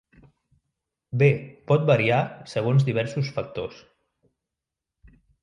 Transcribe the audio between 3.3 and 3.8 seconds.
factors.